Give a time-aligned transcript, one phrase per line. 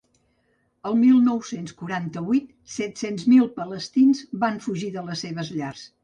[0.91, 5.85] El mil nou-cents quaranta-vuit, set-cents mil palestins van fugir de les seves llars.